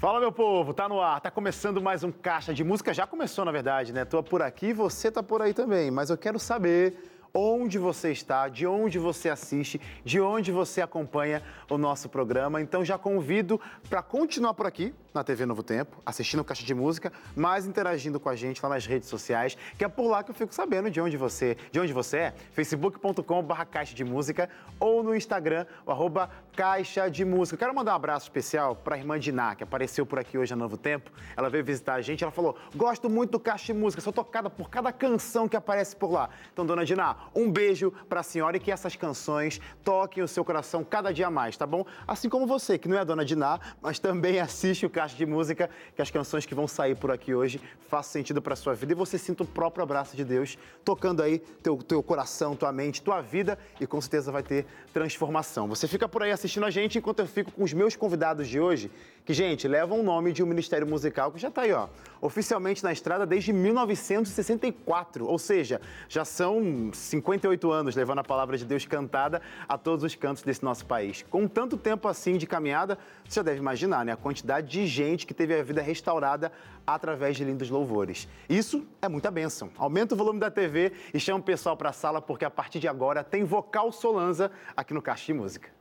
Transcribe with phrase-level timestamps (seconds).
[0.00, 2.94] Fala, meu povo, tá no ar, tá começando mais um Caixa de Música.
[2.94, 4.02] Já começou, na verdade, né?
[4.02, 8.48] Tô por aqui, você tá por aí também, mas eu quero saber onde você está,
[8.48, 12.60] de onde você assiste, de onde você acompanha o nosso programa.
[12.60, 17.12] Então já convido para continuar por aqui na TV Novo Tempo, assistindo Caixa de Música,
[17.34, 20.34] mas interagindo com a gente lá nas redes sociais, que é por lá que eu
[20.34, 25.14] fico sabendo de onde você, de onde você é, facebook.com/barra Caixa de Música ou no
[25.14, 27.56] Instagram, o arroba Caixa de Música.
[27.56, 30.56] Quero mandar um abraço especial para a irmã Diná, que apareceu por aqui hoje na
[30.56, 31.10] Novo Tempo.
[31.36, 34.48] Ela veio visitar a gente, ela falou: "Gosto muito do Caixa de Música, sou tocada
[34.48, 36.30] por cada canção que aparece por lá".
[36.52, 40.44] Então, dona Diná, um beijo para a senhora e que essas canções toquem o seu
[40.44, 41.84] coração cada dia mais, tá bom?
[42.06, 45.70] Assim como você, que não é dona Diná, mas também assiste o Caixa de Música,
[45.94, 48.94] que as canções que vão sair por aqui hoje façam sentido para sua vida e
[48.94, 53.20] você sinta o próprio abraço de Deus tocando aí teu, teu coração, tua mente, tua
[53.20, 55.68] vida e com certeza vai ter transformação.
[55.68, 58.60] Você fica por aí assistindo a gente enquanto eu fico com os meus convidados de
[58.60, 58.90] hoje,
[59.24, 61.88] que, gente, levam o nome de um ministério musical que já está aí, ó,
[62.20, 68.64] oficialmente na estrada desde 1964, ou seja, já são 58 anos levando a palavra de
[68.64, 71.24] Deus cantada a todos os cantos desse nosso país.
[71.28, 72.98] Com tanto tempo assim de caminhada,
[73.28, 76.52] você já deve imaginar, né, a quantidade de gente que teve a vida restaurada
[76.86, 78.28] através de lindos louvores.
[78.48, 79.70] Isso é muita bênção.
[79.76, 82.78] Aumenta o volume da TV e chama o pessoal para a sala, porque a partir
[82.78, 85.80] de agora tem Vocal Solanza aqui no Caixa de Música.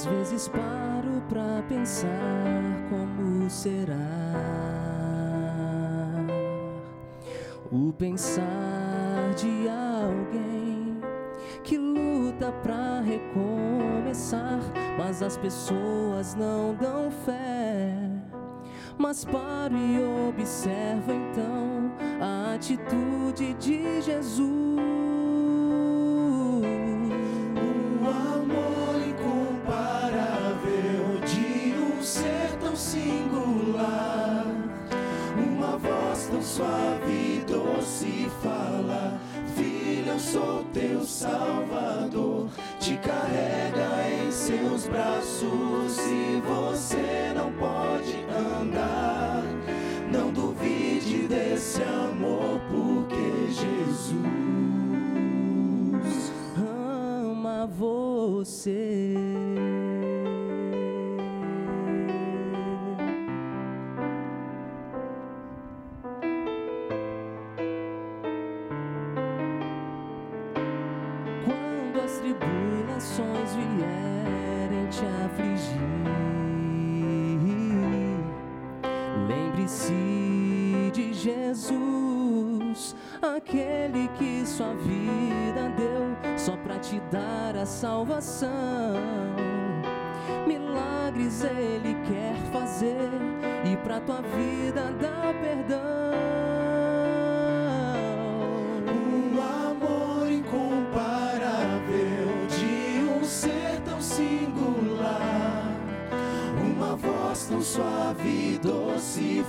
[0.00, 2.08] Às vezes paro pra pensar
[2.88, 3.94] como será
[7.70, 10.96] o pensar de alguém
[11.62, 14.60] que luta pra recomeçar,
[14.96, 17.92] mas as pessoas não dão fé.
[18.96, 24.89] Mas paro e observo então a atitude de Jesus.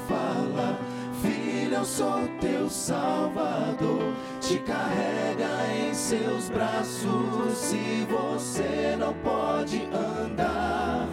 [0.08, 0.78] Fala:
[1.22, 4.14] Filho, eu sou teu Salvador.
[4.40, 11.08] Te carrega em seus braços e você não pode andar.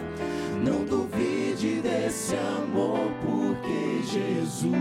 [0.63, 4.73] Não duvide desse amor, porque Jesus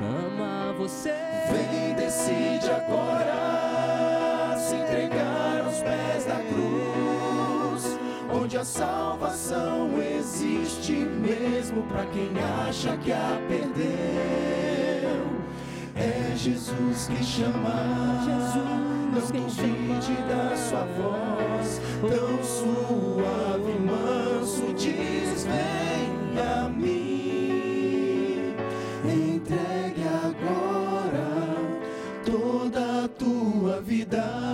[0.00, 1.14] Ama você.
[1.50, 6.91] Vem, decide agora se entregar aos pés da cruz,
[8.32, 12.30] onde a salvação existe mesmo para quem
[12.66, 15.22] acha que a perdeu.
[15.94, 25.44] É Jesus que chama, Jesus não duvide da sua voz, tão suave e manso diz:
[25.44, 28.54] Vem a mim.
[29.04, 31.28] Entregue agora
[32.24, 34.51] toda a tua vida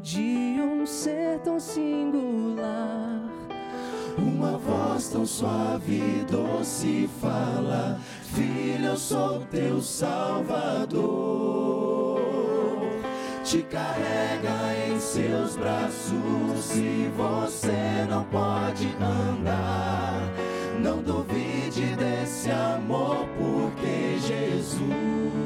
[0.00, 3.22] de um ser tão singular.
[4.18, 8.00] Uma voz tão suave e doce fala:
[8.34, 10.96] Filho, eu sou teu Salvador.
[13.44, 20.20] Te carrega em seus braços e você não pode andar.
[20.82, 25.45] Não duvide desse amor, porque Jesus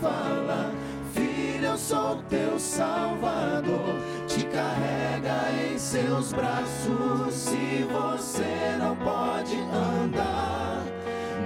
[0.00, 0.70] fala:
[1.12, 3.94] Filho, eu sou teu Salvador.
[4.26, 7.34] Te carrega em seus braços.
[7.34, 10.82] Se você não pode andar,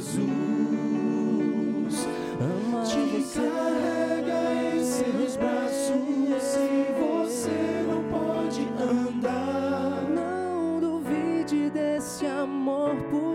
[2.40, 3.40] Ama te você.
[3.40, 6.42] carrega em seus braços.
[6.42, 10.02] Se você não pode andar.
[10.08, 13.33] Não duvide desse amor, porque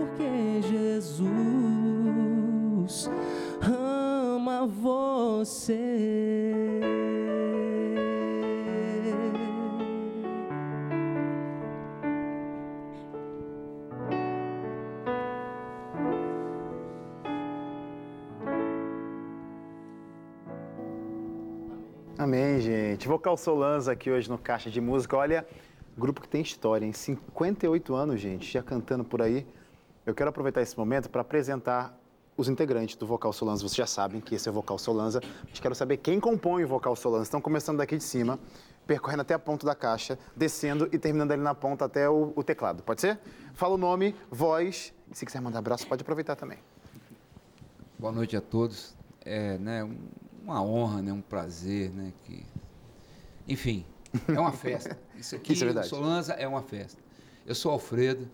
[1.00, 1.50] Jesus
[3.62, 5.74] ama você.
[22.18, 23.08] Amém, gente.
[23.08, 25.16] Vocal Solanza aqui hoje no Caixa de Música.
[25.16, 25.46] Olha,
[25.96, 29.46] grupo que tem história, em 58 anos, gente, já cantando por aí.
[30.06, 31.96] Eu quero aproveitar esse momento para apresentar
[32.36, 33.62] os integrantes do Vocal Solanza.
[33.62, 36.68] Vocês já sabem que esse é o Vocal Solanza, mas quero saber quem compõe o
[36.68, 37.24] Vocal Solanza.
[37.24, 38.38] Estão começando daqui de cima,
[38.86, 42.42] percorrendo até a ponta da caixa, descendo e terminando ali na ponta até o, o
[42.42, 42.82] teclado.
[42.82, 43.18] Pode ser?
[43.54, 44.92] Fala o nome, voz.
[45.10, 46.58] E se quiser mandar abraço, pode aproveitar também.
[47.98, 48.94] Boa noite a todos.
[49.22, 49.98] É né, um-
[50.42, 52.44] uma honra, né, um prazer, né, que...
[53.46, 53.84] Enfim,
[54.26, 54.98] é uma festa.
[55.14, 55.88] Isso aqui, Isso é verdade.
[55.88, 56.98] Solanza, é uma festa.
[57.46, 58.26] Eu sou Alfredo,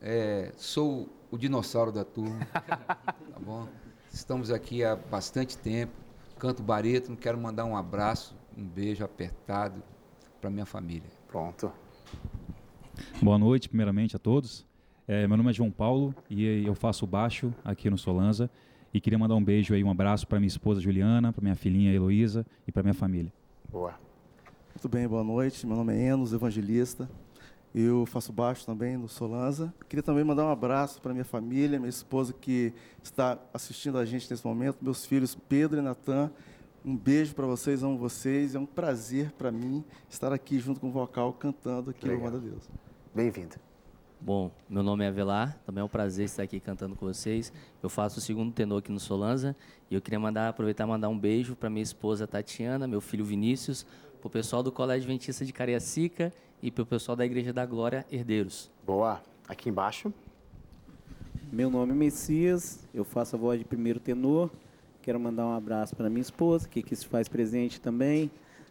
[0.00, 3.68] é, sou o dinossauro da turma, tá bom?
[4.12, 5.92] Estamos aqui há bastante tempo,
[6.38, 9.82] canto barítono, quero mandar um abraço, um beijo apertado
[10.40, 11.10] para minha família.
[11.26, 11.70] Pronto.
[13.22, 14.66] Boa noite, primeiramente a todos.
[15.06, 18.50] É, meu nome é João Paulo e eu faço baixo aqui no Solanza.
[18.92, 21.92] E queria mandar um beijo aí, um abraço para minha esposa Juliana, para minha filhinha
[21.92, 23.32] Heloísa e para minha família.
[23.70, 23.94] Boa.
[24.80, 25.66] Tudo bem, boa noite.
[25.66, 27.08] Meu nome é Enos, evangelista.
[27.80, 29.72] Eu faço baixo também no Solanza.
[29.88, 34.28] Queria também mandar um abraço para minha família, minha esposa que está assistindo a gente
[34.28, 36.28] nesse momento, meus filhos Pedro e Natan.
[36.84, 38.56] Um beijo para vocês, amo vocês.
[38.56, 42.22] É um prazer para mim estar aqui junto com o vocal cantando aqui Legal.
[42.24, 42.68] louvando a Deus.
[43.14, 43.54] Bem-vindo.
[44.20, 47.52] Bom, meu nome é Avelar, também é um prazer estar aqui cantando com vocês.
[47.80, 49.54] Eu faço o segundo tenor aqui no Solanza
[49.88, 53.24] e eu queria mandar, aproveitar e mandar um beijo para minha esposa Tatiana, meu filho
[53.24, 53.86] Vinícius,
[54.20, 56.32] para o pessoal do Colégio Adventista de Cariacica
[56.62, 58.70] e para o pessoal da Igreja da Glória Herdeiros.
[58.84, 59.22] Boa.
[59.48, 60.12] Aqui embaixo.
[61.50, 64.50] Meu nome é Messias, eu faço a voz de primeiro tenor.
[65.00, 68.30] Quero mandar um abraço para minha esposa, que, que se faz presente também.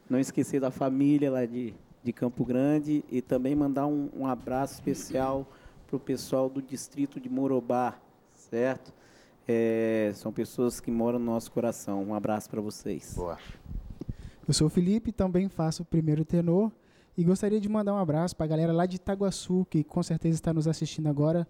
[0.10, 1.74] Não esquecer da família lá de,
[2.04, 5.48] de Campo Grande e também mandar um, um abraço especial
[5.88, 7.98] para o pessoal do distrito de Morobá,
[8.34, 8.94] certo?
[9.48, 12.04] É, são pessoas que moram no nosso coração.
[12.04, 13.14] Um abraço para vocês.
[13.16, 13.38] Boa.
[14.48, 16.72] Eu sou o Felipe, também faço o primeiro tenor
[17.18, 20.36] e gostaria de mandar um abraço para a galera lá de Itaguaçu, que com certeza
[20.36, 21.48] está nos assistindo agora.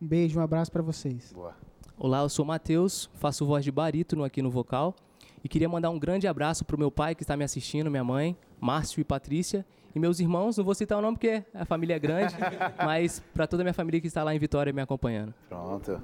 [0.00, 1.30] Um beijo, um abraço para vocês.
[1.34, 1.54] Boa.
[1.98, 4.96] Olá, eu sou o Matheus, faço voz de barítono aqui no vocal
[5.44, 8.34] e queria mandar um grande abraço pro meu pai que está me assistindo, minha mãe,
[8.58, 11.98] Márcio e Patrícia, e meus irmãos, não vou citar o nome porque a família é
[11.98, 12.34] grande,
[12.82, 15.34] mas para toda a minha família que está lá em Vitória me acompanhando.
[15.50, 16.00] Pronto.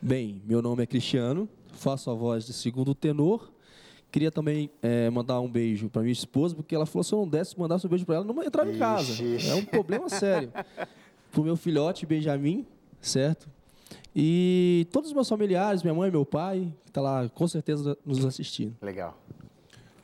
[0.00, 3.50] Bem, meu nome é Cristiano, faço a voz de segundo tenor.
[4.14, 7.26] Queria também eh, mandar um beijo para minha esposa, porque ela falou se eu não
[7.26, 9.10] desse, mandasse um beijo para ela, não entrava em casa.
[9.10, 9.50] Ixi.
[9.50, 10.52] É um problema sério.
[11.32, 12.64] Pro meu filhote, Benjamin,
[13.00, 13.48] certo?
[14.14, 18.24] E todos os meus familiares, minha mãe, meu pai, que tá lá com certeza nos
[18.24, 18.76] assistindo.
[18.80, 19.20] Legal.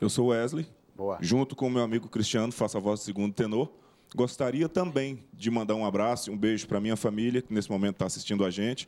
[0.01, 1.17] Eu sou Wesley, Boa.
[1.21, 3.71] junto com o meu amigo Cristiano, faço a voz de segundo tenor.
[4.13, 7.93] Gostaria também de mandar um abraço e um beijo para minha família, que nesse momento
[7.93, 8.87] está assistindo a gente,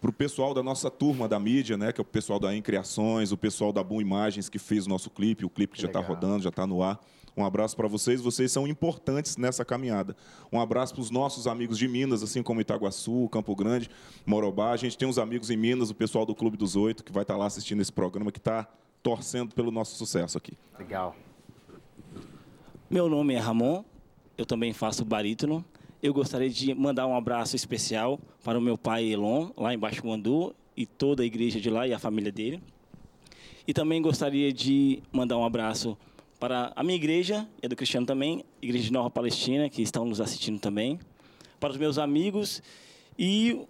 [0.00, 2.62] para o pessoal da nossa turma da mídia, né, que é o pessoal da Em
[2.62, 5.88] Criações, o pessoal da Boom Imagens que fez o nosso clipe, o clipe que já
[5.88, 7.00] está rodando, já está no ar.
[7.36, 10.16] Um abraço para vocês, vocês são importantes nessa caminhada.
[10.52, 13.90] Um abraço para os nossos amigos de Minas, assim como Itaguaçu, Campo Grande,
[14.26, 14.70] Morobá.
[14.70, 17.22] A gente tem uns amigos em Minas, o pessoal do Clube dos Oito, que vai
[17.22, 18.68] estar lá assistindo esse programa, que está
[19.02, 20.52] torcendo pelo nosso sucesso aqui.
[20.78, 21.16] Legal.
[22.90, 23.84] Meu nome é Ramon,
[24.40, 25.62] eu também faço barítono.
[26.02, 30.02] Eu gostaria de mandar um abraço especial para o meu pai Elon, lá em Baixo
[30.02, 32.58] Guandu, e toda a igreja de lá e a família dele.
[33.66, 35.96] E também gostaria de mandar um abraço
[36.38, 40.06] para a minha igreja, e a do Cristiano também, Igreja de Nova Palestina, que estão
[40.06, 40.98] nos assistindo também.
[41.60, 42.62] Para os meus amigos
[43.18, 43.60] e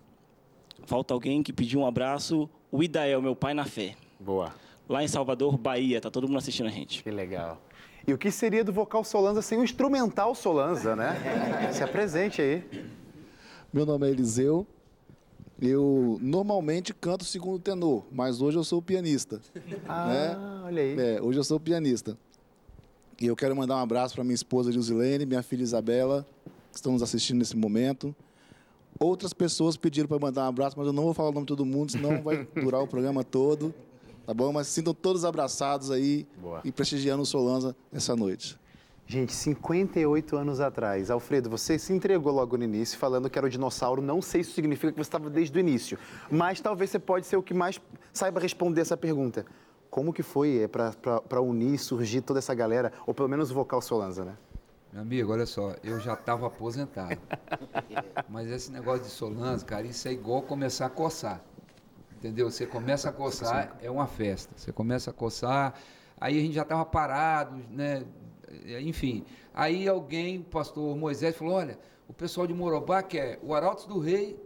[0.85, 3.97] falta alguém que pediu um abraço, o Idael, meu pai na fé.
[4.21, 4.55] Boa.
[4.89, 7.03] Lá em Salvador, Bahia, tá todo mundo assistindo a gente.
[7.03, 7.61] Que legal.
[8.07, 11.17] E o que seria do vocal Solanza sem o instrumental Solanza, né?
[11.73, 12.65] Se apresente aí.
[13.73, 14.67] Meu nome é Eliseu,
[15.61, 19.41] Eu normalmente canto segundo tenor, mas hoje eu sou pianista.
[19.87, 20.63] Ah, né?
[20.65, 20.99] olha aí.
[20.99, 22.17] É, hoje eu sou pianista.
[23.21, 26.27] E eu quero mandar um abraço para minha esposa Gilzilene, minha filha Isabela,
[26.73, 28.17] que estão nos assistindo nesse momento.
[28.99, 31.49] Outras pessoas pediram para mandar um abraço, mas eu não vou falar o nome de
[31.49, 33.75] todo mundo, senão vai durar o programa todo.
[34.31, 34.53] Tá bom?
[34.53, 36.61] Mas sintam todos abraçados aí Boa.
[36.63, 38.57] e prestigiando o Solanza essa noite.
[39.05, 41.11] Gente, 58 anos atrás.
[41.11, 44.01] Alfredo, você se entregou logo no início falando que era o dinossauro.
[44.01, 45.99] Não sei se isso significa que você estava desde o início,
[46.31, 47.81] mas talvez você pode ser o que mais
[48.13, 49.45] saiba responder essa pergunta.
[49.91, 54.25] Como que foi para unir, surgir toda essa galera, ou pelo menos o vocal Solanza,
[54.25, 54.37] né?
[54.93, 57.19] Meu amigo, olha só, eu já estava aposentado.
[58.31, 61.41] Mas esse negócio de Solanza, cara, isso é igual começar a coçar.
[62.21, 62.51] Entendeu?
[62.51, 64.53] Você começa a coçar, é uma festa.
[64.55, 65.73] Você começa a coçar,
[66.21, 68.05] aí a gente já estava parado, né?
[68.83, 69.25] Enfim.
[69.55, 73.99] Aí alguém, o pastor Moisés, falou: olha, o pessoal de Morobá quer o Arautos do
[73.99, 74.39] Rei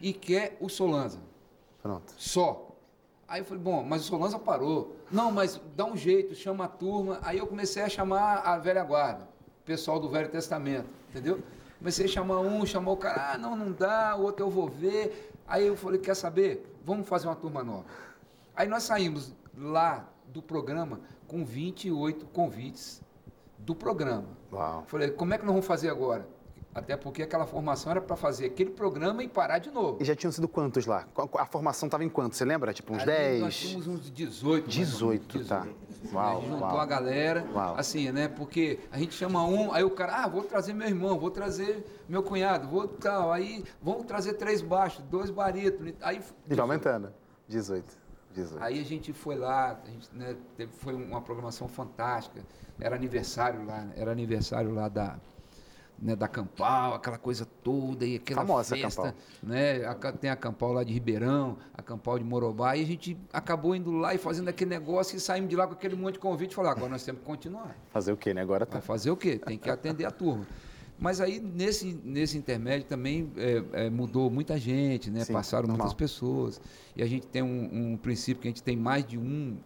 [0.00, 1.20] e quer o Solanza.
[1.82, 2.14] Pronto.
[2.16, 2.68] Só.
[3.28, 4.96] Aí eu falei, bom, mas o Solanza parou.
[5.10, 7.18] Não, mas dá um jeito, chama a turma.
[7.22, 9.24] Aí eu comecei a chamar a velha guarda,
[9.62, 11.42] o pessoal do Velho Testamento, entendeu?
[11.78, 14.68] Comecei a chamar um, chamou o cara, ah, não, não dá, o outro eu vou
[14.68, 15.31] ver.
[15.52, 16.64] Aí eu falei, quer saber?
[16.82, 17.84] Vamos fazer uma turma nova.
[18.56, 23.02] Aí nós saímos lá do programa com 28 convites
[23.58, 24.28] do programa.
[24.50, 24.82] Uau.
[24.86, 26.26] Falei, como é que nós vamos fazer agora?
[26.74, 29.98] Até porque aquela formação era para fazer aquele programa e parar de novo.
[30.00, 31.06] E já tinham sido quantos lá?
[31.38, 32.38] A formação estava em quantos?
[32.38, 32.72] Você lembra?
[32.72, 33.40] Tipo, uns Ali 10?
[33.42, 34.68] Nós tínhamos uns 18.
[34.70, 35.66] 18, tá.
[36.12, 36.80] Uau, a gente juntou uau.
[36.80, 37.74] a galera, Uau.
[37.76, 38.26] assim, né?
[38.26, 41.84] Porque a gente chama um, aí o cara, ah, vou trazer meu irmão, vou trazer
[42.08, 47.12] meu cunhado, vou tal, aí vamos trazer três baixos, dois barítonos, aí E vai aumentando.
[47.48, 47.84] 18.
[48.34, 48.64] 18.
[48.64, 52.40] Aí a gente foi lá, a gente, né, teve- foi uma programação fantástica.
[52.80, 55.16] Era aniversário lá, era aniversário lá da,
[56.02, 59.20] né, da Campal, aquela coisa toda e aquela Famosa festa, Campal.
[59.40, 59.84] né?
[59.86, 63.76] A tem a Campal lá de Ribeirão, a Campal de Morobá, e a gente acabou
[63.76, 66.50] indo lá e fazendo aquele negócio e saímos de lá com aquele monte de convite
[66.50, 67.76] e falou, agora nós temos que continuar.
[67.90, 68.42] Fazer o quê, né?
[68.42, 68.72] Agora tá.
[68.72, 69.38] Vai fazer o quê?
[69.38, 70.44] Tem que atender a turma.
[70.98, 75.24] Mas aí, nesse, nesse intermédio, também é, é, mudou muita gente, né?
[75.24, 75.86] Sim, Passaram normal.
[75.86, 76.60] muitas pessoas.
[76.94, 79.56] E a gente tem um, um princípio que a gente tem mais de um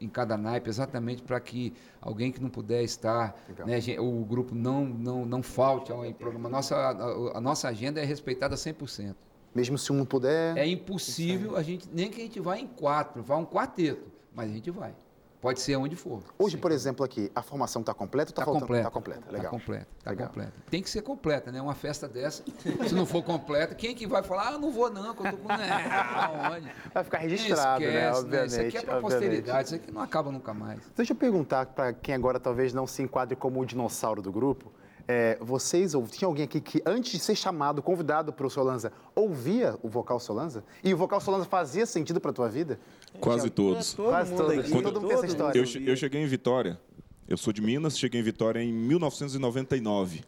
[0.00, 4.84] em cada naipe, exatamente para que alguém que não puder estar, né, o grupo não,
[4.84, 6.48] não, não falte ao programa.
[6.48, 9.14] Nossa, a, a nossa agenda é respeitada 100%.
[9.54, 10.56] Mesmo se um não puder.
[10.56, 14.50] É impossível, a gente, nem que a gente vá em quatro, vá um quarteto, mas
[14.50, 14.94] a gente vai.
[15.40, 16.22] Pode ser onde for.
[16.38, 18.66] Hoje, por exemplo, aqui, a formação está completa ou está Tá faltando?
[18.66, 18.84] completa.
[18.84, 19.44] Tá completa, legal.
[19.44, 20.52] Tá completa, tá.
[20.70, 21.62] Tem que ser completa, né?
[21.62, 22.44] Uma festa dessa,
[22.86, 25.36] se não for completa, quem que vai falar, ah, não vou não, que eu tô
[25.38, 25.48] com...
[25.48, 26.70] Não, onde?
[26.92, 27.88] Vai ficar registrado, né?
[28.10, 28.50] Esquece, Obviamente.
[28.50, 30.80] Isso aqui é para posteridade, isso aqui não acaba nunca mais.
[30.94, 34.70] Deixa eu perguntar para quem agora talvez não se enquadre como o dinossauro do grupo.
[35.08, 38.92] É, vocês, ou tinha alguém aqui que antes de ser chamado, convidado para o Solanza,
[39.12, 40.62] ouvia o vocal Solanza?
[40.84, 42.78] E o vocal Solanza fazia sentido para tua vida?
[43.18, 43.94] Quase todos.
[43.94, 44.70] Quase todos.
[44.70, 45.58] Todo mundo tem essa história.
[45.58, 46.80] Eu, eu cheguei em Vitória.
[47.28, 50.24] Eu sou de Minas, cheguei em Vitória em 1999.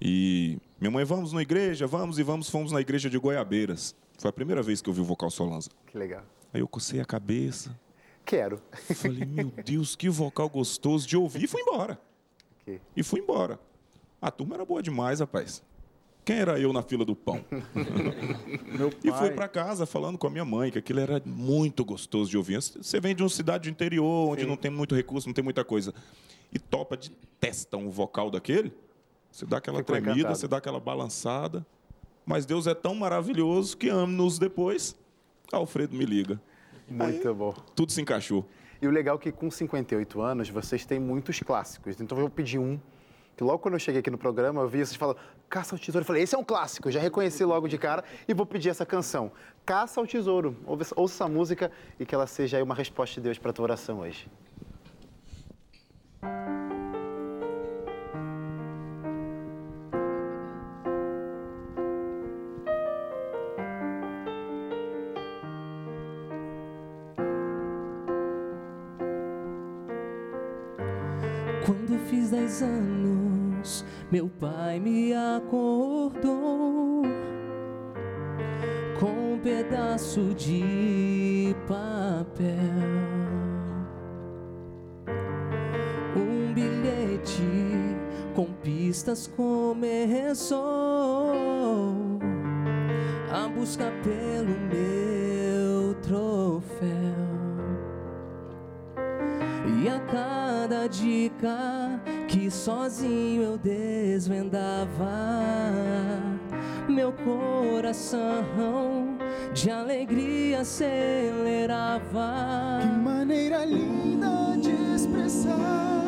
[0.00, 3.94] E minha mãe, vamos na igreja, vamos e vamos, fomos na igreja de Goiabeiras.
[4.18, 5.70] Foi a primeira vez que eu vi o vocal Solanza.
[5.86, 6.24] Que legal.
[6.52, 7.78] Aí eu cocei a cabeça.
[8.24, 8.60] Quero.
[8.94, 11.44] Falei, meu Deus, que vocal gostoso de ouvir.
[11.44, 12.00] E fui embora.
[12.62, 12.80] Ok.
[12.96, 13.58] E fui embora.
[14.20, 15.62] A turma era boa demais, rapaz.
[16.24, 17.44] Quem era eu na fila do pão?
[19.04, 22.36] E fui para casa falando com a minha mãe que aquilo era muito gostoso de
[22.36, 22.60] ouvir.
[22.62, 25.64] Você vem de uma cidade do interior, onde não tem muito recurso, não tem muita
[25.64, 25.92] coisa,
[26.52, 27.10] e topa de
[27.40, 28.72] testa um vocal daquele,
[29.30, 30.38] você dá aquela Ficou tremida, encantado.
[30.38, 31.66] você dá aquela balançada.
[32.24, 34.94] Mas Deus é tão maravilhoso que anos depois,
[35.50, 36.40] Alfredo me liga.
[36.88, 37.52] Muito bom.
[37.74, 38.46] Tudo se encaixou.
[38.80, 42.00] E o legal é que com 58 anos vocês têm muitos clássicos.
[42.00, 42.78] Então eu vou pedir um.
[43.36, 46.02] Que logo quando eu cheguei aqui no programa, eu vi vocês falando Caça ao Tesouro.
[46.02, 48.86] Eu falei, esse é um clássico, já reconheci logo de cara e vou pedir essa
[48.86, 49.30] canção.
[49.66, 50.56] Caça ao Tesouro.
[50.66, 53.52] Ouça, ouça essa música e que ela seja aí uma resposta de Deus para a
[53.52, 54.28] tua oração hoje.
[71.64, 73.11] Quando fiz dez anos,
[74.12, 77.02] meu pai me acordou
[79.00, 82.52] com um pedaço de papel,
[86.14, 87.42] um bilhete
[88.34, 90.60] com pistas começou
[93.32, 96.90] a busca pelo meu troféu.
[99.82, 101.98] E a cada dica
[102.42, 104.90] que sozinho eu desvendava,
[106.88, 109.16] meu coração
[109.54, 112.00] de alegria acelerava.
[112.80, 116.02] Que maneira linda de expressar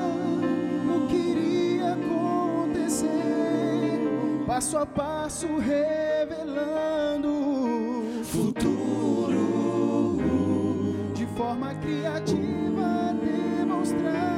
[0.92, 3.06] o que iria acontecer,
[4.44, 7.28] passo a passo revelando
[8.24, 9.36] futuro,
[11.14, 14.33] de forma criativa demonstrar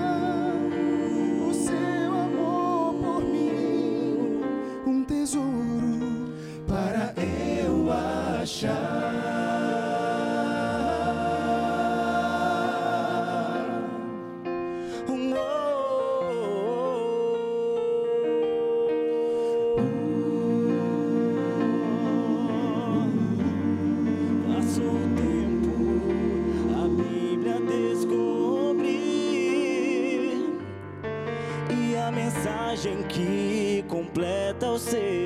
[33.08, 35.16] que completa o ser.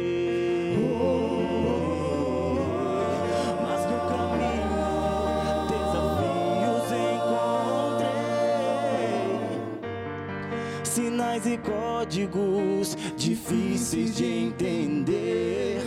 [0.78, 1.49] Mas
[11.60, 15.80] códigos difíceis de entender.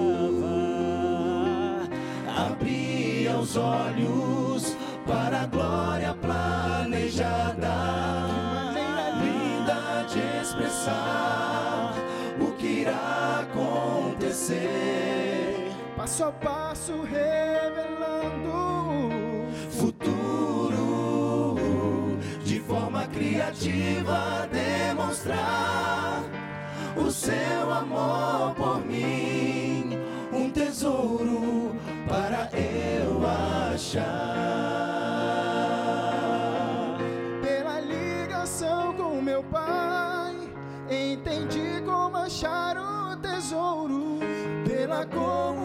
[2.37, 4.77] abria os olhos
[5.07, 7.75] para a glória planejada.
[9.21, 11.95] Linda de expressar
[12.41, 14.65] o que irá acontecer.
[15.97, 18.04] Passo a passo revelando
[23.15, 26.21] criativa demonstrar
[26.97, 29.97] o seu amor por mim,
[30.33, 31.77] um tesouro
[32.09, 33.25] para eu
[33.73, 34.09] achar.
[37.41, 40.35] Pela ligação com meu pai,
[40.91, 44.19] entendi como achar o tesouro.
[44.67, 45.64] Pela comunhão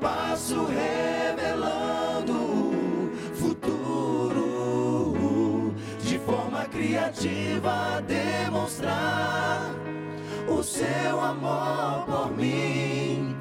[0.00, 4.54] passo revelando o futuro,
[6.02, 9.70] de forma criativa demonstrar
[10.48, 13.36] o seu amor por mim,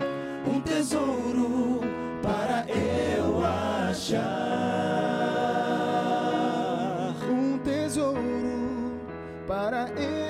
[0.46, 1.80] um tesouro
[2.22, 4.20] para eu achar.
[7.32, 9.00] Um tesouro
[9.48, 10.29] para eu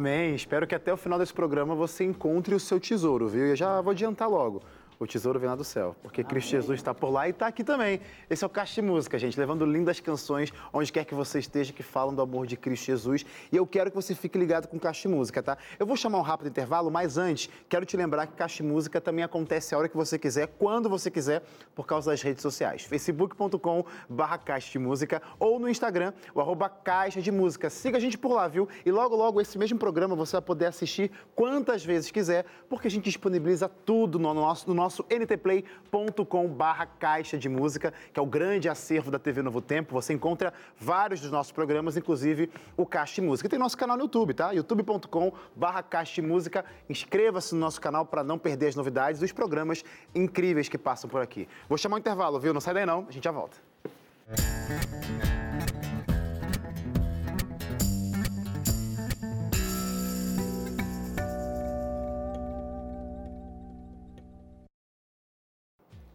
[0.00, 0.34] Amém.
[0.34, 3.52] Espero que até o final desse programa você encontre o seu tesouro, viu?
[3.52, 4.62] E já vou adiantar logo.
[5.00, 7.64] O tesouro vem lá do céu, porque Cristo Jesus está por lá e está aqui
[7.64, 8.02] também.
[8.28, 11.72] Esse é o Caixa de Música, gente, levando lindas canções onde quer que você esteja
[11.72, 13.24] que falam do amor de Cristo Jesus.
[13.50, 15.56] E eu quero que você fique ligado com o Caixa de Música, tá?
[15.78, 19.00] Eu vou chamar um rápido intervalo, mas antes, quero te lembrar que Caixa de Música
[19.00, 21.42] também acontece a hora que você quiser, quando você quiser,
[21.74, 22.82] por causa das redes sociais.
[22.82, 27.70] facebook.com barra Caixa de Música ou no Instagram, o arroba Caixa de Música.
[27.70, 28.68] Siga a gente por lá, viu?
[28.84, 32.90] E logo, logo, esse mesmo programa você vai poder assistir quantas vezes quiser, porque a
[32.90, 38.26] gente disponibiliza tudo no nosso, no nosso ntplay.com barra Caixa de Música, que é o
[38.26, 39.92] grande acervo da TV Novo Tempo.
[39.94, 43.46] Você encontra vários dos nossos programas, inclusive o Caixa de Música.
[43.46, 44.52] E tem nosso canal no YouTube, tá?
[44.52, 46.64] youtube.com barra Caixa de Música.
[46.88, 51.22] Inscreva-se no nosso canal para não perder as novidades dos programas incríveis que passam por
[51.22, 51.48] aqui.
[51.68, 52.52] Vou chamar o intervalo, viu?
[52.52, 53.56] Não sai daí não, a gente já volta.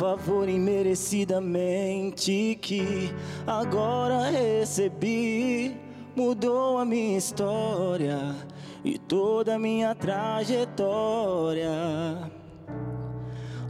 [0.03, 3.15] Favor imerecidamente que
[3.47, 5.77] agora recebi
[6.17, 8.35] mudou a minha história
[8.85, 11.71] e toda a minha trajetória.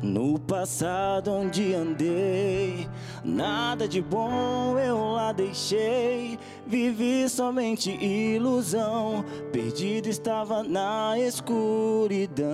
[0.00, 2.88] No passado onde andei,
[3.22, 6.38] nada de bom eu lá deixei.
[6.66, 12.50] Vivi somente ilusão, perdido estava na escuridão.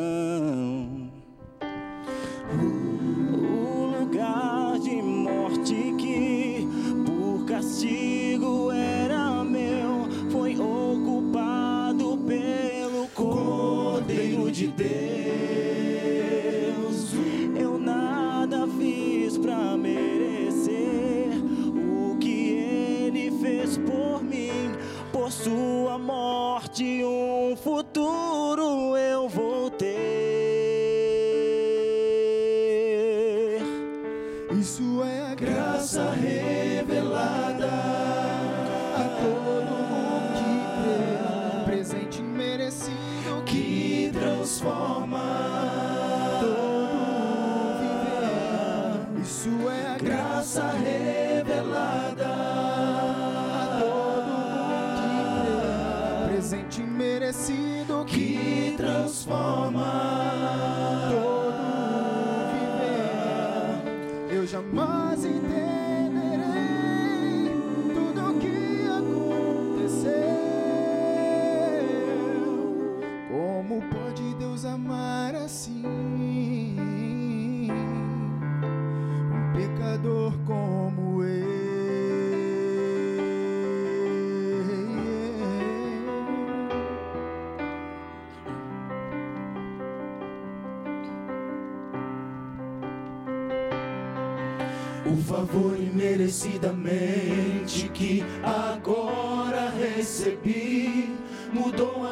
[7.89, 8.18] Por
[34.59, 40.51] Isso é a graça revelada a todo mundo que
[40.83, 45.23] crê, presente merecido que transforma
[46.41, 49.23] todo viver.
[49.23, 55.13] Isso é a graça revelada a todo mundo que
[55.45, 60.08] crê, presente merecido que transforma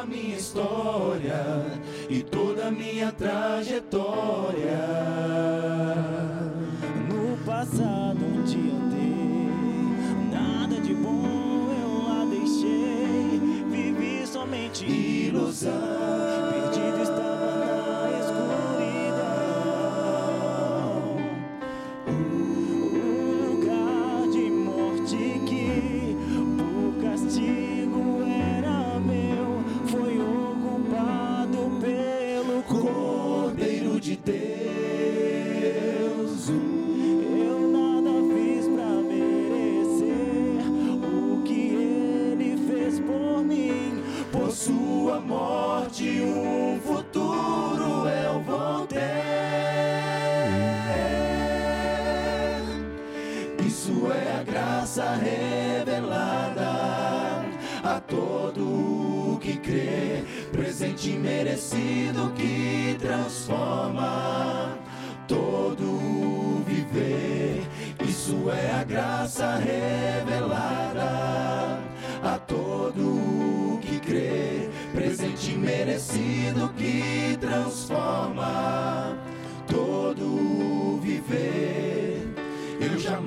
[0.07, 1.65] minha história
[2.09, 5.16] e toda a minha trajetória.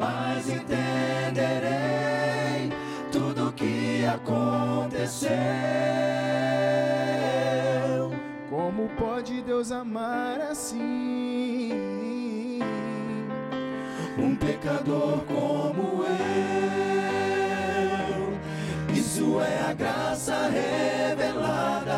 [0.00, 1.90] Jamais entenderei
[4.10, 5.30] aconteceu.
[8.48, 11.70] Como pode Deus amar assim?
[14.18, 16.10] Um pecador como eu.
[18.94, 21.92] Isso é a graça revelada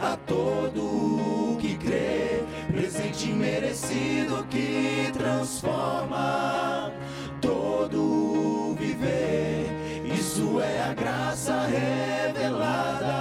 [0.00, 6.75] a todo que crê, presente merecido que transforma
[11.66, 13.16] revelada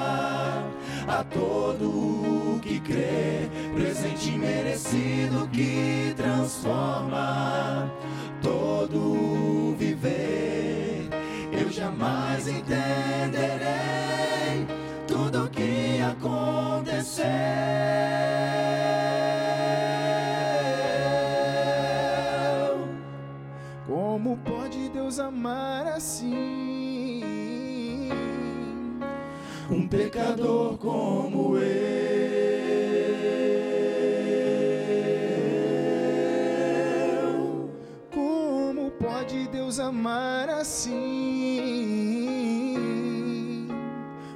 [1.07, 7.91] a todo que crê, presente merecido que transforma
[8.41, 11.09] todo viver.
[11.51, 13.65] Eu jamais entenderei
[15.07, 17.25] tudo o que aconteceu.
[23.87, 26.64] Como pode Deus amar assim?
[29.69, 32.05] Um pecador como eu.
[38.13, 40.93] Como pode Deus amar assim?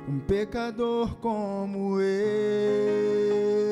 [0.07, 3.68] Um pecador como eu.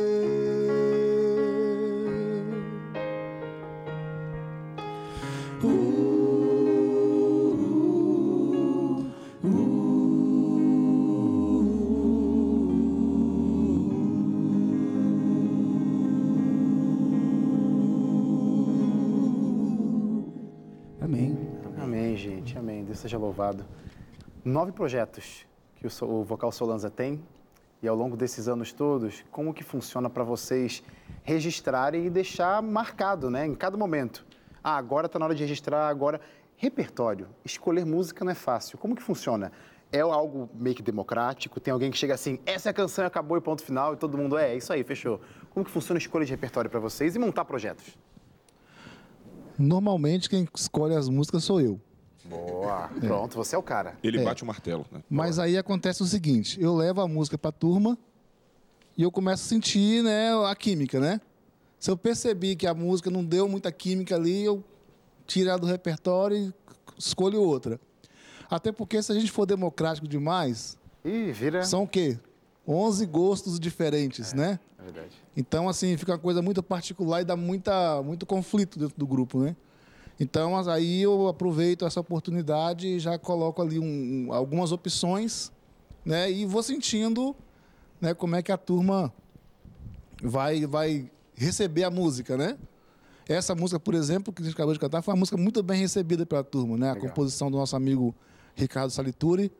[23.07, 23.65] Seja louvado.
[24.43, 27.23] Nove projetos que o, o Vocal Solanza tem.
[27.81, 30.83] E ao longo desses anos todos, como que funciona para vocês
[31.23, 33.45] registrarem e deixar marcado, né?
[33.45, 34.25] Em cada momento.
[34.63, 36.19] Ah, agora está na hora de registrar, agora...
[36.59, 37.27] Repertório.
[37.45, 38.79] Escolher música não é fácil.
[38.79, 39.51] Como que funciona?
[39.91, 41.59] É algo meio que democrático?
[41.59, 44.17] Tem alguém que chega assim, essa é a canção acabou e ponto final, e todo
[44.17, 45.21] mundo, é, é isso aí, fechou.
[45.51, 47.95] Como que funciona a escolha de repertório para vocês e montar projetos?
[49.57, 51.79] Normalmente quem escolhe as músicas sou eu.
[52.29, 52.89] Boa.
[52.99, 53.97] Pronto, você é o cara.
[54.03, 54.23] Ele É.
[54.23, 55.01] bate o martelo, né?
[55.09, 57.97] Mas aí acontece o seguinte, eu levo a música pra turma
[58.97, 61.21] e eu começo a sentir, né, a química, né?
[61.79, 64.63] Se eu percebi que a música não deu muita química ali, eu
[65.25, 66.53] tiro ela do repertório e
[66.97, 67.79] escolho outra.
[68.49, 71.63] Até porque se a gente for democrático demais, Ih, vira...
[71.63, 72.17] são o quê?
[72.67, 74.59] 11 gostos diferentes, né?
[74.79, 75.15] É verdade.
[75.35, 79.39] Então, assim, fica uma coisa muito particular e dá muita, muito conflito dentro do grupo,
[79.39, 79.55] né?
[80.19, 85.51] Então, aí eu aproveito essa oportunidade e já coloco ali um- algumas opções,
[86.03, 86.31] né?
[86.31, 87.35] E vou sentindo
[88.01, 89.11] né, como é que a turma
[90.21, 92.57] vai, vai receber a música, né?
[93.27, 95.79] Essa música, por exemplo, que a gente acabou de cantar, foi uma música muito bem
[95.79, 96.89] recebida pela turma, né?
[96.89, 97.09] A Legal.
[97.09, 98.15] composição do nosso amigo
[98.55, 99.51] Ricardo Salituri,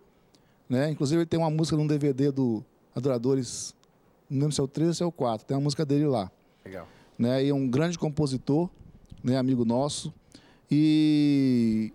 [0.70, 0.90] né?
[0.90, 2.64] Inclusive, ele tem uma música num DVD do
[2.96, 3.76] Adoradores,
[4.30, 6.06] não lembro se é o 3 ou se é o 4, tem uma música dele
[6.08, 6.32] lá
[6.66, 6.88] Legal.
[7.20, 7.44] né?
[7.44, 8.70] E é um grande compositor,
[9.24, 9.38] né?
[9.38, 10.14] Amigo nosso.
[10.70, 11.94] E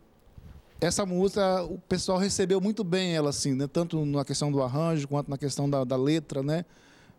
[0.80, 3.66] essa música o pessoal recebeu muito bem ela assim, né?
[3.66, 6.64] Tanto na questão do arranjo quanto na questão da, da letra, né?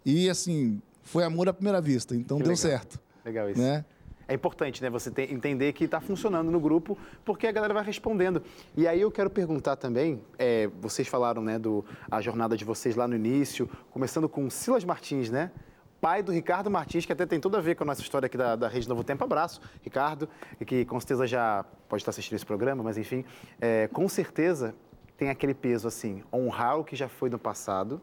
[0.06, 2.62] E assim foi amor à primeira vista, então Que deu legal.
[2.72, 3.62] certo, Legal isso.
[3.62, 3.86] né?
[4.26, 8.42] É importante, né, você entender que está funcionando no grupo, porque a galera vai respondendo.
[8.76, 12.96] E aí eu quero perguntar também, é, vocês falaram, né, do a jornada de vocês
[12.96, 15.52] lá no início, começando com Silas Martins, né?
[16.04, 18.36] Pai do Ricardo Martins, que até tem tudo a ver com a nossa história aqui
[18.36, 19.24] da, da Rede Novo Tempo.
[19.24, 20.28] Abraço, Ricardo,
[20.60, 23.24] e que com certeza já pode estar assistindo esse programa, mas enfim,
[23.62, 24.76] é, com certeza
[25.16, 28.02] tem aquele peso assim, honrar o que já foi no passado,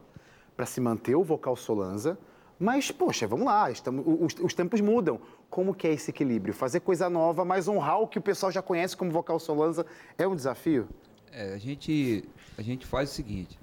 [0.57, 2.17] para se manter o vocal Solanza,
[2.59, 5.21] mas, poxa, vamos lá, estamos, os, os tempos mudam.
[5.47, 6.55] Como que é esse equilíbrio?
[6.55, 9.85] Fazer coisa nova, mas honrar o que o pessoal já conhece como vocal Solanza
[10.17, 10.89] é um desafio?
[11.31, 13.59] É, a, gente, a gente faz o seguinte: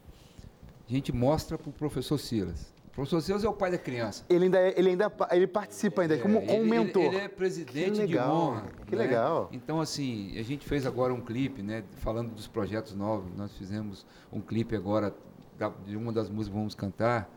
[0.88, 2.77] a gente mostra para o professor Silas.
[2.98, 4.24] Professor Silas é o pai da criança.
[4.28, 7.04] Ele ainda, é- ele ainda ele participa ainda como, É, como ele, mentor.
[7.04, 8.64] Ele, ele é presidente Que legal, de honra.
[8.88, 9.02] que né?
[9.04, 9.48] legal.
[9.52, 11.84] Então, assim, a gente fez agora um clipe, né?
[11.98, 13.30] Falando dos projetos novos.
[13.36, 15.14] Nós fizemos um clipe agora
[15.86, 17.30] de uma das músicas que vamos cantar.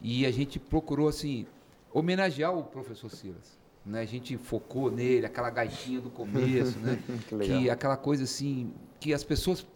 [0.00, 1.44] E a gente procurou, assim,
[1.92, 3.58] homenagear o professor Silas.
[3.84, 4.00] Né?
[4.00, 6.98] A gente focou nele, aquela gaitinha do começo, né?
[7.28, 7.70] Que legal.
[7.74, 9.66] aquela coisa assim, que as pessoas.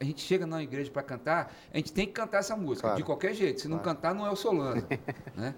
[0.00, 2.96] A gente chega na igreja para cantar, a gente tem que cantar essa música, Claro.
[2.96, 3.60] de qualquer jeito.
[3.60, 3.96] Se não Claro.
[3.96, 4.86] cantar, não é o Solanza.
[5.36, 5.54] né?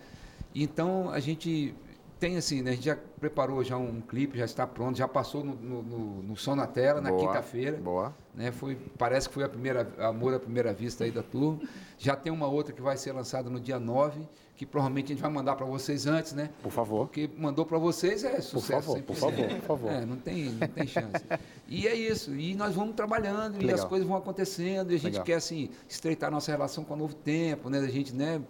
[0.54, 1.74] Então a gente
[2.18, 2.70] tem assim, né?
[2.70, 6.22] A gente já preparou já um clipe, já está pronto, já passou no, no, no,
[6.22, 7.76] no Som na Tela, na quinta-feira.
[7.76, 8.14] Boa.
[8.34, 8.50] Né?
[8.52, 11.60] Foi, parece que foi a primeira Amor à Primeira Vista aí da turma.
[11.98, 15.20] Já tem uma outra que vai ser lançada no dia 9, que provavelmente a gente
[15.22, 16.48] vai mandar para vocês antes, né?
[16.62, 17.06] Por favor.
[17.06, 18.82] Porque mandou para vocês é sucesso.
[18.96, 19.18] favor, por 100%.
[19.18, 19.92] favor, por favor.
[19.92, 21.24] É, não tem, não tem chance.
[21.68, 22.34] E é isso.
[22.34, 23.74] E nós vamos trabalhando e Legal.
[23.74, 24.92] as coisas vão acontecendo.
[24.92, 25.24] E a gente Legal.
[25.24, 27.80] quer, assim, estreitar nossa relação com o Novo Tempo, né?
[27.80, 28.40] Da gente, né?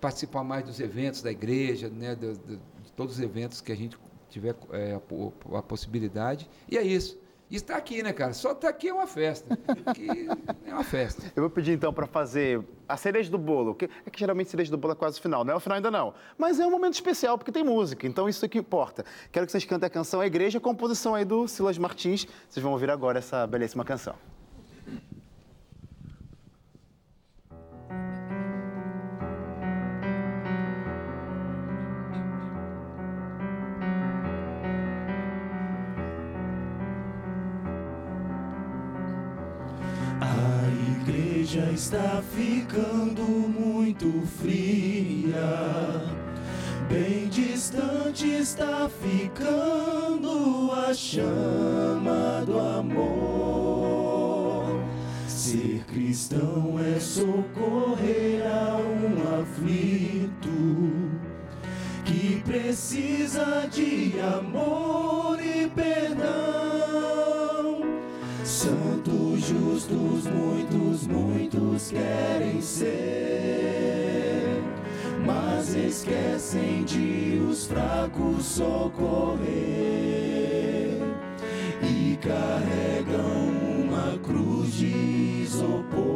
[0.00, 2.14] Participar mais dos eventos da igreja, né?
[2.14, 3.98] do- do- de todos os eventos que a gente
[4.30, 4.94] tiver é,
[5.54, 6.48] a, a possibilidade.
[6.70, 7.18] E é isso.
[7.52, 8.32] Está aqui, né, cara?
[8.32, 9.58] Só estar aqui é uma festa.
[9.84, 10.08] Aqui
[10.66, 11.22] é uma festa.
[11.36, 13.74] Eu vou pedir então para fazer a cereja do bolo.
[13.74, 15.76] que- É que geralmente cereja do bolo é quase o final, não é o final
[15.76, 16.14] ainda não.
[16.38, 19.04] Mas é um momento especial porque tem música, então isso é que importa.
[19.30, 22.26] Quero que vocês cantem a canção A Igreja, composição aí do Silas Martins.
[22.48, 24.14] Vocês vão ouvir agora essa belíssima canção.
[41.52, 46.00] Igreja está ficando muito fria.
[46.88, 53.22] Bem distante está ficando a chama do amor.
[55.28, 60.48] Ser cristão é socorrer a um aflito
[62.04, 67.21] que precisa de amor e perdão.
[68.62, 74.62] Santos justos, muitos, muitos querem ser,
[75.26, 79.50] mas esquecem de os fracos socorrer
[81.82, 83.50] e carregam
[83.82, 86.06] uma cruz de isopor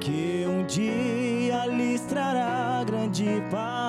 [0.00, 3.81] que um dia lhes trará grande pavor.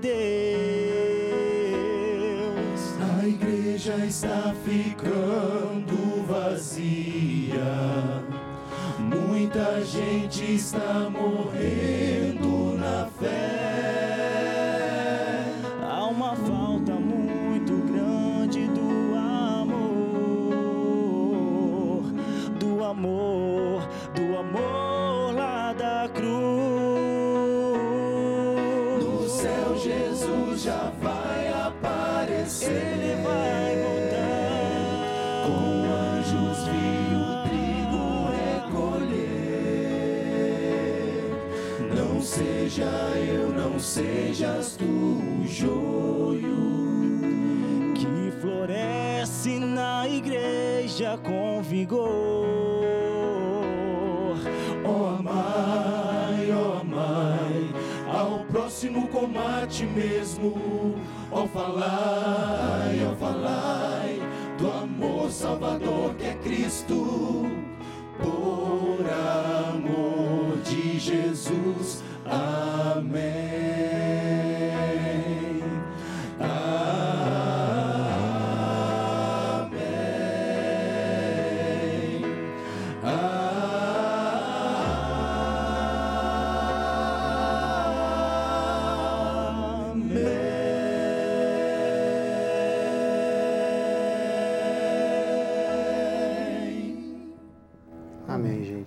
[0.00, 0.18] Deus.
[3.20, 7.58] A igreja está ficando vazia.
[8.98, 12.07] Muita gente está morrendo
[42.28, 42.84] seja
[43.16, 46.58] eu, não sejas tu o joio
[47.94, 52.06] que floresce na igreja com vigor.
[54.84, 57.70] Ó amai, ó amai,
[58.12, 60.94] ao próximo combate mesmo.
[61.32, 64.20] Ó falai, ó falai,
[64.58, 67.57] do amor salvador que é Cristo.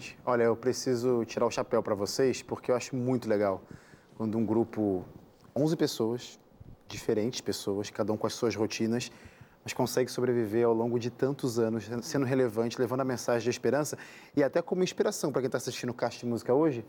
[0.02, 0.18] Gente.
[0.26, 3.62] Olha, eu preciso tirar o chapéu para vocês porque eu acho muito legal
[4.16, 5.06] quando um grupo,
[5.56, 6.40] 11 pessoas,
[6.88, 9.12] diferentes pessoas, cada um com as suas rotinas,
[9.64, 13.96] mas consegue sobreviver ao longo de tantos anos, sendo relevante, levando a mensagem de esperança
[14.36, 16.84] e até como inspiração para quem está assistindo o Caixa de Música hoje.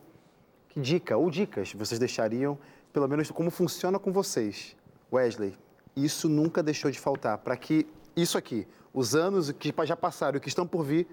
[0.71, 2.59] Que dica ou dicas vocês deixariam,
[2.93, 4.75] pelo menos como funciona com vocês?
[5.13, 5.55] Wesley,
[5.95, 10.41] isso nunca deixou de faltar para que isso aqui, os anos que já passaram e
[10.41, 11.07] que estão por vir,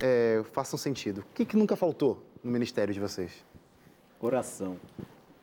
[0.00, 1.18] é, façam sentido.
[1.20, 3.44] O que, que nunca faltou no ministério de vocês?
[4.20, 4.78] Oração.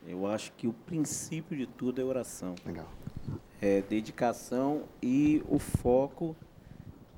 [0.06, 2.54] Eu acho que o princípio de tudo é oração.
[2.64, 2.88] Legal.
[3.60, 6.36] É dedicação e o foco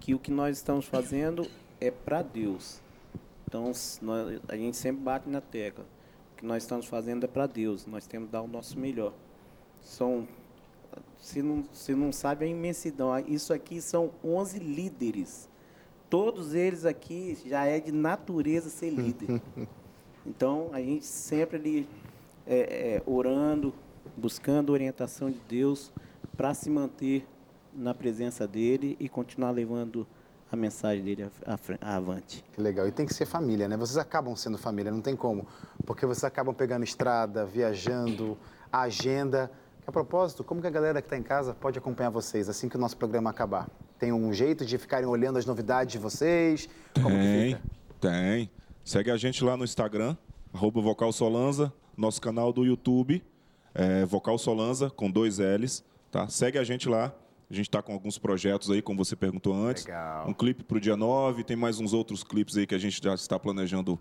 [0.00, 1.46] que o que nós estamos fazendo
[1.80, 2.80] é para Deus.
[3.46, 3.64] Então,
[4.02, 5.84] nós- a gente sempre bate na tecla.
[6.32, 7.86] O que nós estamos fazendo é para Deus.
[7.86, 9.12] Nós temos que dar o nosso melhor.
[9.80, 10.26] São
[11.20, 13.16] você não, você não sabe a imensidão.
[13.26, 15.47] Isso aqui são 11 líderes.
[16.08, 19.40] Todos eles aqui já é de natureza ser líder.
[20.26, 21.88] Então, a gente sempre ali
[22.46, 22.58] é,
[22.96, 23.72] é, orando,
[24.14, 25.90] buscando orientação de Deus
[26.36, 27.26] para se manter
[27.72, 30.06] na presença dele e continuar levando
[30.50, 31.30] a mensagem dele
[31.80, 32.44] avante.
[32.52, 32.86] Que legal.
[32.86, 33.76] E tem que ser família, né?
[33.76, 35.46] Vocês acabam sendo família, não tem como.
[35.86, 38.36] Porque vocês acabam pegando estrada, viajando,
[38.72, 39.50] a agenda.
[39.88, 42.76] A propósito, como que a galera que está em casa pode acompanhar vocês assim que
[42.76, 43.70] o nosso programa acabar?
[43.98, 46.68] Tem um jeito de ficarem olhando as novidades de vocês?
[46.92, 47.56] Como tem,
[47.98, 48.50] tem.
[48.84, 50.14] Segue a gente lá no Instagram,
[50.52, 53.24] arroba Vocal Solanza, nosso canal do YouTube,
[53.74, 55.82] é, Vocal Solanza, com dois L's.
[56.10, 56.28] Tá?
[56.28, 57.10] Segue a gente lá.
[57.50, 59.86] A gente está com alguns projetos aí, como você perguntou antes.
[59.86, 60.28] Legal.
[60.28, 63.02] Um clipe para o dia 9, tem mais uns outros clipes aí que a gente
[63.02, 63.98] já está planejando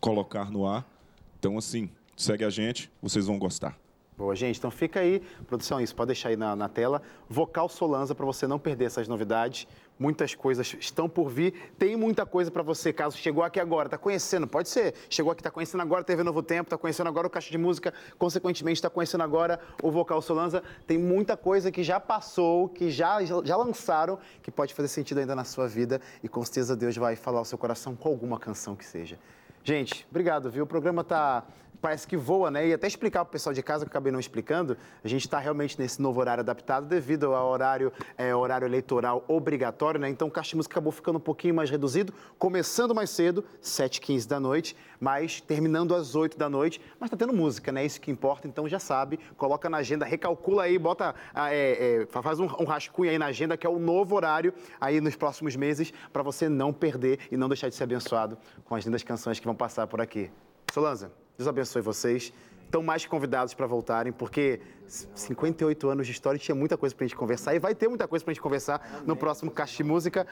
[0.00, 0.90] colocar no ar.
[1.38, 3.78] Então, assim, segue a gente, vocês vão gostar.
[4.18, 4.58] Boa, gente.
[4.58, 7.00] Então fica aí, produção, isso pode deixar aí na, na tela.
[7.28, 9.64] Vocal Solanza, para você não perder essas novidades.
[9.96, 11.54] Muitas coisas estão por vir.
[11.78, 14.92] Tem muita coisa para você, caso chegou aqui agora, está conhecendo, pode ser.
[15.08, 17.94] Chegou aqui, está conhecendo agora TV Novo Tempo, está conhecendo agora o Caixa de Música,
[18.18, 20.64] consequentemente está conhecendo agora o Vocal Solanza.
[20.84, 25.36] Tem muita coisa que já passou, que já, já lançaram, que pode fazer sentido ainda
[25.36, 26.00] na sua vida.
[26.24, 29.16] E com certeza Deus vai falar ao seu coração com alguma canção que seja.
[29.62, 30.64] Gente, obrigado, viu?
[30.64, 31.44] O programa está
[31.80, 32.68] parece que voa, né?
[32.68, 35.22] E até explicar para o pessoal de casa, que eu acabei não explicando, a gente
[35.22, 40.08] está realmente nesse novo horário adaptado devido ao horário, é, horário eleitoral obrigatório, né?
[40.08, 44.40] Então o Caixa Música acabou ficando um pouquinho mais reduzido, começando mais cedo, 7h15 da
[44.40, 46.80] noite, mas terminando às 8 da noite.
[46.98, 47.84] Mas está tendo música, né?
[47.84, 52.40] Isso que importa, então já sabe, coloca na agenda, recalcula aí, bota, é, é, faz
[52.40, 55.92] um, um rascunho aí na agenda, que é o novo horário aí nos próximos meses,
[56.12, 59.46] para você não perder e não deixar de ser abençoado com as lindas canções que
[59.46, 60.30] vão passar por aqui.
[60.72, 61.27] Solanza.
[61.38, 62.32] Deus abençoe vocês.
[62.64, 67.04] Estão mais que convidados para voltarem, porque 58 anos de história tinha muita coisa para
[67.04, 69.06] a gente conversar e vai ter muita coisa para a gente conversar Amém.
[69.06, 70.26] no próximo Caixa de Música.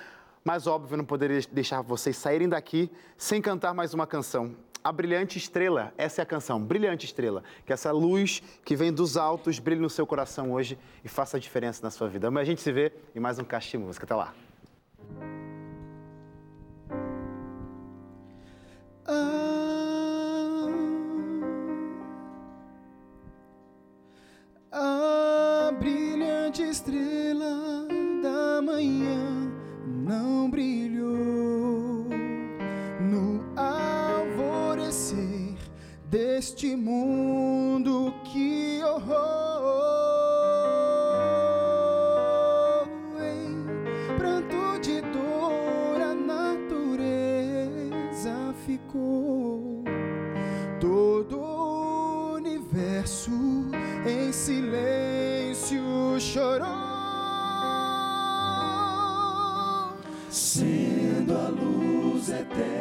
[0.45, 4.57] Mas, óbvio, eu não poderia deixar vocês saírem daqui sem cantar mais uma canção.
[4.83, 7.45] A Brilhante Estrela, essa é a canção, Brilhante Estrela.
[7.65, 11.41] Que essa luz que vem dos altos brilhe no seu coração hoje e faça a
[11.41, 12.33] diferença na sua vida.
[12.33, 14.05] Mas a gente se vê em mais um Caixa de Música.
[14.05, 14.35] Até lá.
[19.07, 19.56] Ah.
[24.79, 27.87] A brilhante estrela
[28.23, 29.51] da manhã
[29.87, 32.05] não brilhou
[33.01, 35.57] no alvorecer
[36.11, 39.56] deste mundo que horror.
[62.27, 62.76] Luz eterna,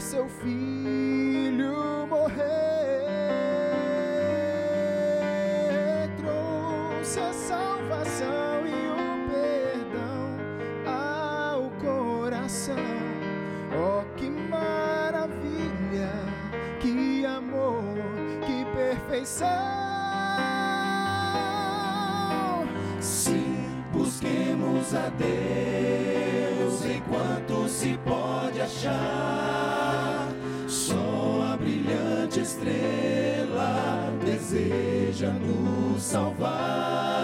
[0.00, 2.36] seu filho morrer.
[6.16, 10.38] Trouxe a salvação e o perdão
[10.86, 12.76] ao coração.
[13.74, 16.10] Oh, que maravilha,
[16.80, 17.96] que amor,
[18.46, 19.46] que perfeição.
[22.98, 29.55] Sim, busquemos a Deus enquanto se pode achar.
[32.66, 37.15] Estrela deseja nos salvar.